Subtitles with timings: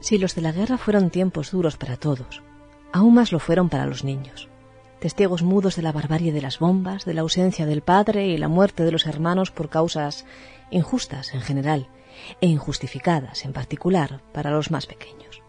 [0.00, 2.42] Si los de la guerra fueron tiempos duros para todos,
[2.90, 4.48] aún más lo fueron para los niños.
[4.98, 8.48] Testigos mudos de la barbarie de las bombas, de la ausencia del padre y la
[8.48, 10.24] muerte de los hermanos por causas
[10.70, 11.88] injustas en general
[12.40, 15.42] e injustificadas en particular para los más pequeños.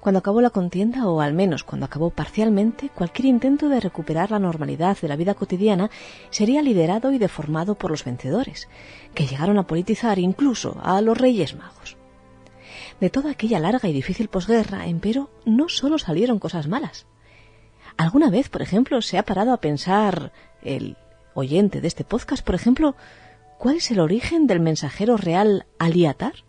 [0.00, 4.38] Cuando acabó la contienda, o al menos cuando acabó parcialmente, cualquier intento de recuperar la
[4.38, 5.90] normalidad de la vida cotidiana
[6.30, 8.68] sería liderado y deformado por los vencedores,
[9.14, 11.96] que llegaron a politizar incluso a los Reyes Magos.
[13.00, 17.06] De toda aquella larga y difícil posguerra, empero, no solo salieron cosas malas.
[17.96, 20.32] ¿Alguna vez, por ejemplo, se ha parado a pensar
[20.62, 20.96] el
[21.34, 22.96] oyente de este podcast, por ejemplo,
[23.58, 26.44] cuál es el origen del mensajero real Aliatar?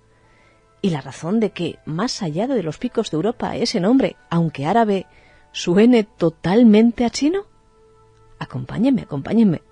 [0.81, 4.65] Y la razón de que, más allá de los picos de Europa, ese nombre, aunque
[4.65, 5.05] árabe,
[5.51, 7.45] suene totalmente a chino?
[8.39, 9.63] Acompáñenme, acompáñenme,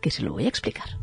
[0.00, 1.01] que se lo voy a explicar.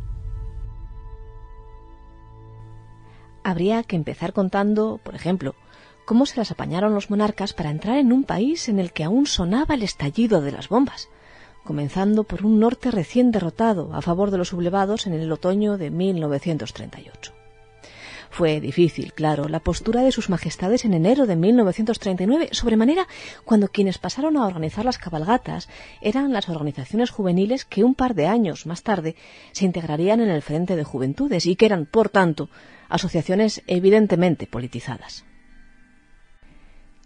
[3.50, 5.56] Habría que empezar contando, por ejemplo,
[6.06, 9.28] cómo se las apañaron los monarcas para entrar en un país en el que aún
[9.28, 11.10] sonaba el estallido de las bombas,
[11.64, 15.92] comenzando por un norte recién derrotado a favor de los sublevados en el otoño de
[15.92, 17.39] 1938.
[18.30, 23.08] Fue difícil, claro, la postura de sus majestades en enero de 1939, sobremanera
[23.44, 25.68] cuando quienes pasaron a organizar las cabalgatas
[26.00, 29.16] eran las organizaciones juveniles que un par de años más tarde
[29.52, 32.50] se integrarían en el Frente de Juventudes y que eran, por tanto,
[32.88, 35.26] asociaciones evidentemente politizadas.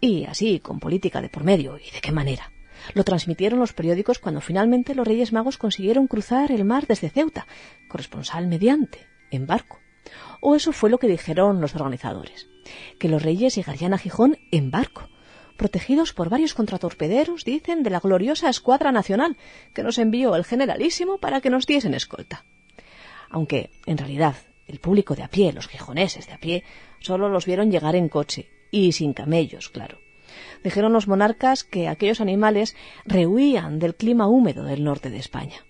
[0.00, 2.52] Y así, con política de por medio, ¿y de qué manera?
[2.92, 7.46] Lo transmitieron los periódicos cuando finalmente los Reyes Magos consiguieron cruzar el mar desde Ceuta,
[7.88, 9.83] corresponsal mediante, en barco.
[10.40, 12.48] O eso fue lo que dijeron los organizadores,
[12.98, 15.08] que los Reyes llegarían a Gijón en barco,
[15.56, 19.36] protegidos por varios contratorpederos, dicen, de la gloriosa Escuadra Nacional,
[19.72, 22.44] que nos envió el Generalísimo para que nos diesen escolta.
[23.30, 26.64] Aunque, en realidad, el público de a pie, los gijoneses de a pie,
[27.00, 29.98] solo los vieron llegar en coche, y sin camellos, claro.
[30.64, 32.74] Dijeron los monarcas que aquellos animales
[33.04, 35.64] rehuían del clima húmedo del norte de España.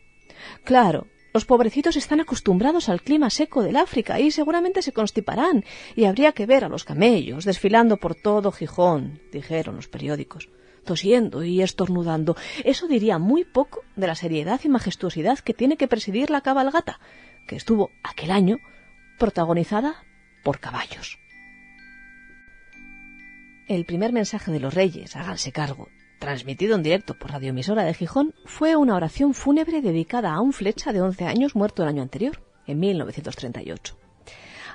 [0.62, 5.64] Claro, los pobrecitos están acostumbrados al clima seco del África y seguramente se constiparán,
[5.96, 10.48] y habría que ver a los camellos desfilando por todo Gijón, dijeron los periódicos,
[10.84, 12.36] tosiendo y estornudando.
[12.64, 17.00] Eso diría muy poco de la seriedad y majestuosidad que tiene que presidir la cabalgata,
[17.48, 18.58] que estuvo aquel año
[19.18, 20.04] protagonizada
[20.44, 21.18] por caballos.
[23.66, 28.34] El primer mensaje de los reyes, háganse cargo, transmitido en directo por radioemisora de Gijón,
[28.44, 32.42] fue una oración fúnebre dedicada a un flecha de 11 años muerto el año anterior,
[32.66, 33.96] en 1938.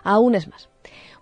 [0.03, 0.69] Aún es más,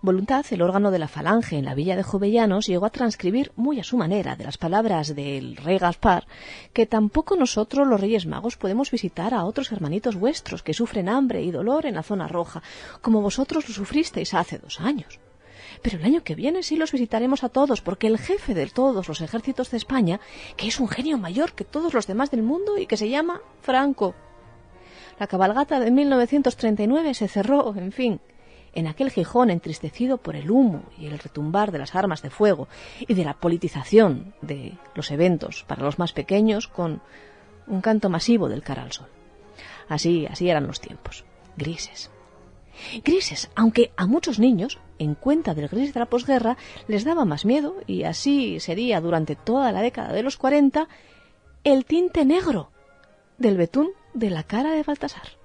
[0.00, 3.80] Voluntad, el órgano de la Falange en la villa de Jovellanos, llegó a transcribir muy
[3.80, 6.28] a su manera de las palabras del rey Gaspar
[6.72, 11.42] que tampoco nosotros los Reyes Magos podemos visitar a otros hermanitos vuestros que sufren hambre
[11.42, 12.62] y dolor en la zona roja,
[13.02, 15.18] como vosotros lo sufristeis hace dos años.
[15.82, 19.08] Pero el año que viene sí los visitaremos a todos, porque el jefe de todos
[19.08, 20.20] los ejércitos de España,
[20.56, 23.40] que es un genio mayor que todos los demás del mundo y que se llama
[23.62, 24.14] Franco.
[25.18, 28.20] La cabalgata de 1939 se cerró, en fin,
[28.74, 32.68] en aquel Gijón entristecido por el humo y el retumbar de las armas de fuego
[33.00, 37.00] y de la politización de los eventos para los más pequeños con
[37.66, 39.08] un canto masivo del cara al sol.
[39.88, 41.24] Así, así eran los tiempos,
[41.56, 42.10] grises.
[43.04, 47.44] Grises, aunque a muchos niños, en cuenta del gris de la posguerra, les daba más
[47.44, 50.88] miedo, y así sería durante toda la década de los 40,
[51.64, 52.70] el tinte negro
[53.38, 55.38] del betún de la cara de Baltasar.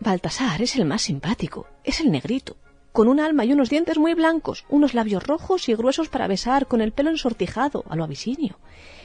[0.00, 2.56] Baltasar es el más simpático, es el negrito,
[2.92, 6.66] con un alma y unos dientes muy blancos, unos labios rojos y gruesos para besar,
[6.66, 8.58] con el pelo ensortijado a lo abisinio,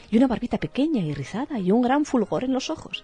[0.10, 3.04] y una barbita pequeña y rizada y un gran fulgor en los ojos.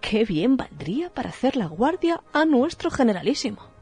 [0.00, 3.77] ¡Qué bien valdría para hacer la guardia a nuestro generalísimo!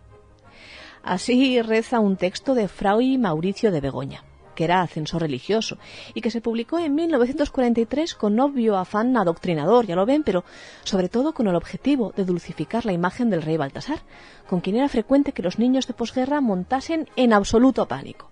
[1.06, 4.24] Así reza un texto de Fray Mauricio de Begoña
[4.56, 5.76] que era ascensor religioso,
[6.14, 10.44] y que se publicó en 1943 con obvio afán adoctrinador, ya lo ven, pero
[10.82, 14.00] sobre todo con el objetivo de dulcificar la imagen del rey Baltasar,
[14.48, 18.30] con quien era frecuente que los niños de posguerra montasen en absoluto pánico.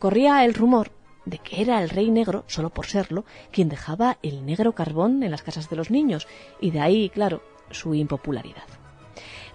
[0.00, 0.90] Corría el rumor
[1.24, 5.30] de que era el rey negro, solo por serlo, quien dejaba el negro carbón en
[5.30, 6.26] las casas de los niños,
[6.60, 7.40] y de ahí, claro,
[7.70, 8.85] su impopularidad.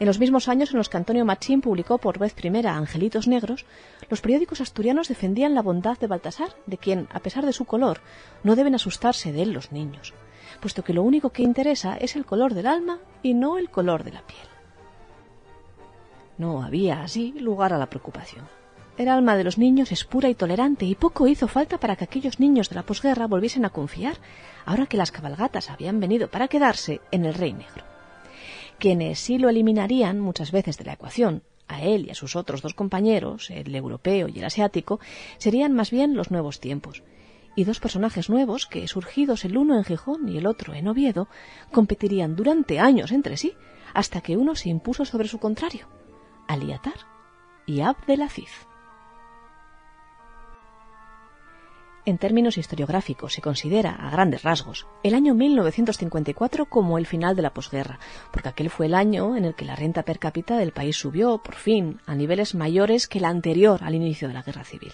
[0.01, 3.67] En los mismos años en los que Antonio Machín publicó por vez primera Angelitos Negros,
[4.09, 8.01] los periódicos asturianos defendían la bondad de Baltasar, de quien, a pesar de su color,
[8.43, 10.15] no deben asustarse de él los niños,
[10.59, 14.03] puesto que lo único que interesa es el color del alma y no el color
[14.03, 14.41] de la piel.
[16.39, 18.45] No había así lugar a la preocupación.
[18.97, 22.05] El alma de los niños es pura y tolerante y poco hizo falta para que
[22.05, 24.15] aquellos niños de la posguerra volviesen a confiar,
[24.65, 27.90] ahora que las cabalgatas habían venido para quedarse en el Rey Negro
[28.81, 32.63] quienes sí lo eliminarían muchas veces de la ecuación, a él y a sus otros
[32.63, 34.99] dos compañeros, el europeo y el asiático,
[35.37, 37.03] serían más bien los nuevos tiempos.
[37.55, 41.27] Y dos personajes nuevos, que surgidos el uno en Gijón y el otro en Oviedo,
[41.71, 43.53] competirían durante años entre sí,
[43.93, 45.87] hasta que uno se impuso sobre su contrario,
[46.47, 47.05] Aliatar
[47.67, 48.70] y Abdelaziz.
[52.03, 57.43] En términos historiográficos se considera, a grandes rasgos, el año 1954 como el final de
[57.43, 57.99] la posguerra,
[58.31, 61.37] porque aquel fue el año en el que la renta per cápita del país subió,
[61.37, 64.93] por fin, a niveles mayores que el anterior al inicio de la guerra civil.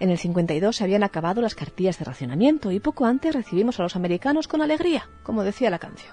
[0.00, 3.84] En el 52 se habían acabado las cartillas de racionamiento y poco antes recibimos a
[3.84, 6.12] los americanos con alegría, como decía la canción.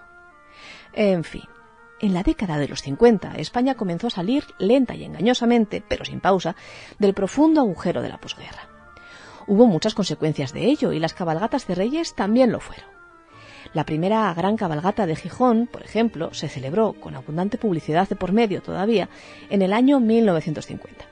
[0.93, 1.43] En fin,
[1.99, 6.21] en la década de los 50 España comenzó a salir lenta y engañosamente, pero sin
[6.21, 6.55] pausa,
[6.99, 8.72] del profundo agujero de la posguerra.
[9.47, 12.85] Hubo muchas consecuencias de ello y las cabalgatas de reyes también lo fueron.
[13.73, 18.31] La primera gran cabalgata de Gijón, por ejemplo, se celebró con abundante publicidad de por
[18.31, 19.09] medio todavía
[19.49, 21.05] en el año 1950.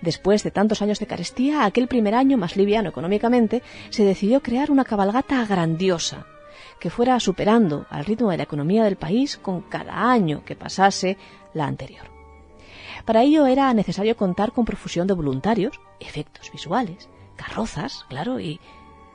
[0.00, 4.70] Después de tantos años de carestía, aquel primer año más liviano económicamente, se decidió crear
[4.70, 6.26] una cabalgata grandiosa,
[6.80, 11.16] que fuera superando al ritmo de la economía del país con cada año que pasase
[11.52, 12.10] la anterior.
[13.04, 18.60] Para ello era necesario contar con profusión de voluntarios, efectos visuales, carrozas, claro, y,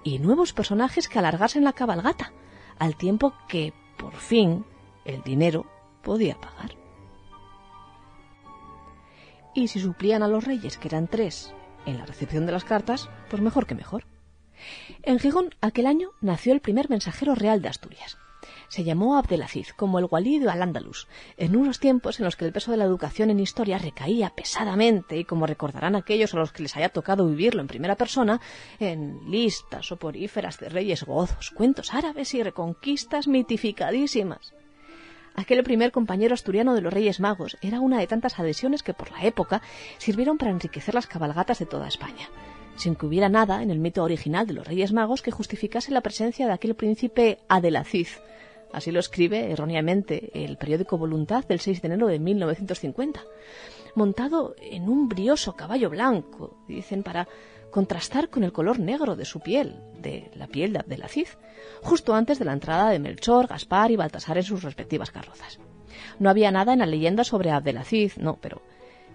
[0.04, 2.33] y nuevos personajes que alargasen la cabalgata,
[2.77, 4.66] al tiempo que, por fin,
[5.06, 5.66] el dinero
[6.01, 6.75] podía pagar.
[9.54, 11.54] Y si suplían a los reyes, que eran tres,
[11.86, 14.06] en la recepción de las cartas, pues mejor que mejor.
[15.04, 18.18] En Gijón, aquel año, nació el primer mensajero real de Asturias,
[18.69, 21.07] se llamó Abdelaziz, como el Walid al-Ándalus,
[21.38, 25.18] en unos tiempos en los que el peso de la educación en historia recaía pesadamente,
[25.18, 28.39] y como recordarán aquellos a los que les haya tocado vivirlo en primera persona,
[28.80, 34.54] en listas soporíferas de reyes gozos, cuentos árabes y reconquistas mitificadísimas.
[35.36, 39.12] Aquel primer compañero asturiano de los Reyes Magos era una de tantas adhesiones que por
[39.12, 39.62] la época
[39.98, 42.30] sirvieron para enriquecer las cabalgatas de toda España,
[42.75, 46.01] sin que hubiera nada en el mito original de los Reyes Magos que justificase la
[46.01, 48.22] presencia de aquel príncipe Adelaziz,
[48.71, 53.24] Así lo escribe erróneamente el periódico Voluntad del 6 de enero de 1950.
[53.95, 57.27] Montado en un brioso caballo blanco, dicen, para
[57.71, 61.38] contrastar con el color negro de su piel, de la piel de Abdelaziz,
[61.81, 65.60] justo antes de la entrada de Melchor, Gaspar y Baltasar en sus respectivas carrozas.
[66.19, 68.62] No había nada en la leyenda sobre Abdelaziz, no, pero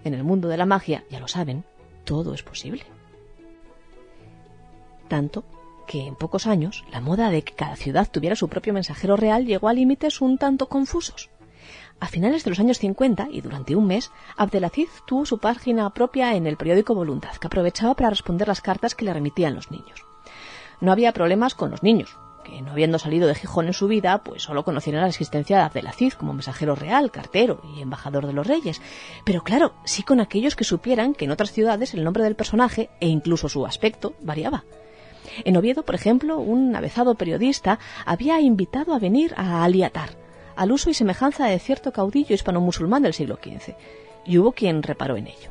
[0.05, 1.65] en el mundo de la magia, ya lo saben,
[2.05, 2.85] todo es posible.
[5.09, 5.45] Tanto
[5.87, 9.47] que en pocos años la moda de que cada ciudad tuviera su propio mensajero real
[9.47, 11.31] llegó a límites un tanto confusos.
[12.01, 16.35] A finales de los años 50 y durante un mes, Abdelaziz tuvo su página propia
[16.35, 20.05] en el periódico Voluntad, que aprovechaba para responder las cartas que le remitían los niños.
[20.81, 24.23] No había problemas con los niños, que no habiendo salido de Gijón en su vida,
[24.23, 28.47] pues solo conocieron la existencia de Abdelaziz como mensajero real, cartero y embajador de los
[28.47, 28.83] reyes.
[29.25, 32.91] Pero claro, sí con aquellos que supieran que en otras ciudades el nombre del personaje
[33.01, 34.65] e incluso su aspecto variaba.
[35.45, 40.11] En Oviedo, por ejemplo, un avezado periodista había invitado a venir a Aliatar,
[40.57, 43.75] al uso y semejanza de cierto caudillo hispano-musulmán del siglo XV,
[44.25, 45.51] y hubo quien reparó en ello.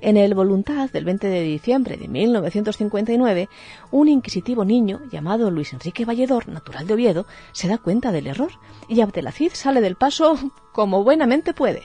[0.00, 3.48] En el Voluntad del 20 de diciembre de 1959,
[3.90, 8.52] un inquisitivo niño llamado Luis Enrique Valledor, natural de Oviedo, se da cuenta del error
[8.88, 10.36] y Abdelaziz sale del paso
[10.72, 11.84] como buenamente puede.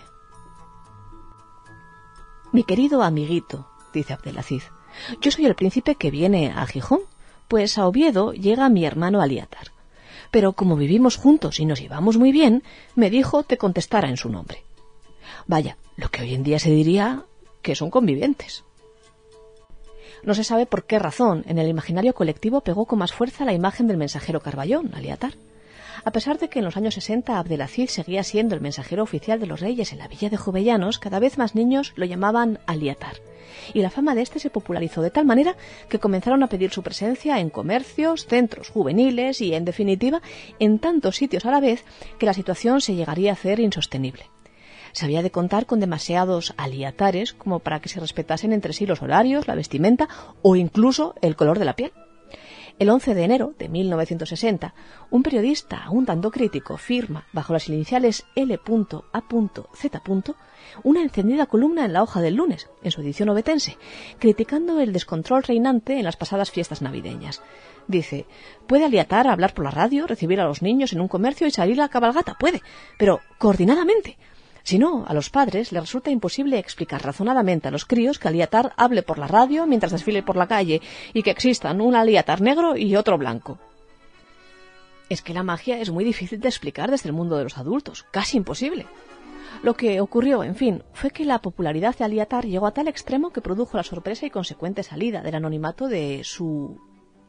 [2.52, 4.70] Mi querido amiguito, dice Abdelaziz,
[5.22, 7.01] yo soy el príncipe que viene a Gijón,
[7.48, 9.72] pues a Oviedo llega mi hermano Aliatar.
[10.32, 12.63] Pero como vivimos juntos y nos llevamos muy bien,
[12.96, 14.63] me dijo te contestara en su nombre.
[15.48, 17.25] Vaya, lo que hoy en día se diría
[17.62, 18.63] que son convivientes.
[20.24, 23.53] No se sabe por qué razón en el imaginario colectivo pegó con más fuerza la
[23.53, 25.34] imagen del mensajero Carballón, Aliatar.
[26.03, 29.48] A pesar de que en los años 60 Abdelaziz seguía siendo el mensajero oficial de
[29.48, 33.17] los reyes en la villa de Jovellanos, cada vez más niños lo llamaban Aliatar
[33.74, 35.55] y la fama de este se popularizó de tal manera
[35.89, 40.22] que comenzaron a pedir su presencia en comercios, centros juveniles y, en definitiva,
[40.60, 41.84] en tantos sitios a la vez
[42.17, 44.25] que la situación se llegaría a hacer insostenible.
[44.91, 49.03] Se había de contar con demasiados aliatares como para que se respetasen entre sí los
[49.03, 50.10] horarios, la vestimenta
[50.41, 51.91] o incluso el color de la piel.
[52.79, 54.74] El 11 de enero de 1960,
[55.09, 59.03] un periodista un tanto crítico firma, bajo las iniciales L.A.Z.,
[60.83, 63.77] una encendida columna en la hoja del lunes, en su edición obetense,
[64.17, 67.41] criticando el descontrol reinante en las pasadas fiestas navideñas.
[67.88, 68.27] Dice,
[68.65, 71.51] puede aliatar a hablar por la radio, recibir a los niños en un comercio y
[71.51, 72.62] salir a la cabalgata, puede,
[72.98, 74.17] pero coordinadamente.
[74.63, 78.74] Si no, a los padres les resulta imposible explicar razonadamente a los críos que Aliatar
[78.78, 80.82] hable por la radio mientras desfile por la calle
[81.13, 83.58] y que existan un Aliatar negro y otro blanco.
[85.10, 88.06] Es que la magia es muy difícil de explicar desde el mundo de los adultos,
[88.12, 88.86] casi imposible.
[89.63, 93.32] Lo que ocurrió, en fin, fue que la popularidad de Aliatar llegó a tal extremo
[93.32, 96.80] que produjo la sorpresa y consecuente salida del anonimato de su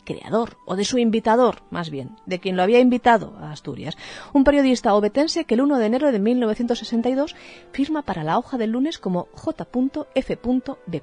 [0.04, 3.96] creador, o de su invitador, más bien, de quien lo había invitado a Asturias,
[4.32, 7.36] un periodista obetense que el 1 de enero de 1962
[7.72, 11.02] firma para la hoja del lunes como J.F.B.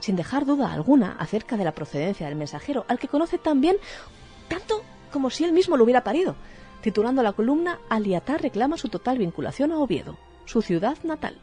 [0.00, 3.76] sin dejar duda alguna acerca de la procedencia del mensajero, al que conoce también
[4.48, 6.34] tanto como si él mismo lo hubiera parido,
[6.82, 11.38] titulando la columna Aliatar reclama su total vinculación a Oviedo, su ciudad natal.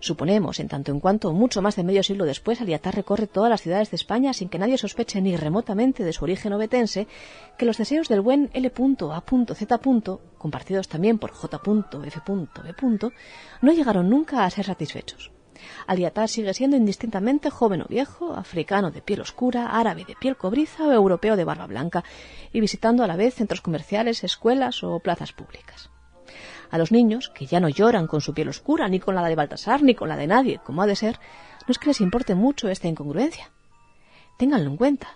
[0.00, 3.62] Suponemos, en tanto en cuanto, mucho más de medio siglo después, Aliatar recorre todas las
[3.62, 7.08] ciudades de España sin que nadie sospeche ni remotamente de su origen obetense,
[7.56, 9.80] que los deseos del buen L.A.Z.
[10.38, 13.12] compartidos también por J.F.B.
[13.60, 15.32] no llegaron nunca a ser satisfechos.
[15.88, 20.86] Aliatar sigue siendo indistintamente joven o viejo, africano de piel oscura, árabe de piel cobriza
[20.86, 22.04] o europeo de barba blanca,
[22.52, 25.90] y visitando a la vez centros comerciales, escuelas o plazas públicas
[26.70, 29.34] a los niños, que ya no lloran con su piel oscura, ni con la de
[29.34, 31.18] Baltasar, ni con la de nadie, como ha de ser,
[31.66, 33.50] no es que les importe mucho esta incongruencia.
[34.36, 35.08] Ténganlo en cuenta.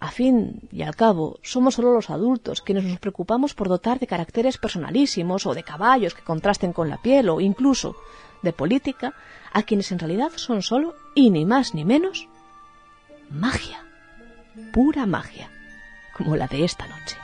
[0.00, 4.06] A fin y al cabo, somos solo los adultos quienes nos preocupamos por dotar de
[4.06, 7.96] caracteres personalísimos o de caballos que contrasten con la piel o incluso
[8.42, 9.14] de política
[9.52, 12.28] a quienes en realidad son solo y ni más ni menos
[13.30, 13.84] magia,
[14.72, 15.50] pura magia,
[16.16, 17.16] como la de esta noche.